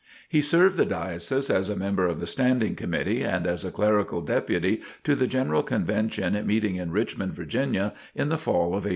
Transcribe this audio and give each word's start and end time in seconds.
He 0.27 0.41
served 0.41 0.77
the 0.77 0.85
Diocese 0.85 1.51
as 1.51 1.69
a 1.69 1.75
member 1.75 2.07
of 2.07 2.19
the 2.19 2.25
Standing 2.25 2.75
Committee, 2.75 3.21
and 3.21 3.45
as 3.45 3.63
a 3.63 3.69
clerical 3.69 4.21
deputy 4.21 4.81
to 5.03 5.13
the 5.13 5.27
General 5.27 5.61
Convention 5.61 6.43
meeting 6.47 6.77
in 6.77 6.89
Richmond, 6.89 7.33
Virginia, 7.33 7.93
in 8.15 8.29
the 8.29 8.37
Fall 8.39 8.65
of 8.73 8.81
1859. 8.85 8.89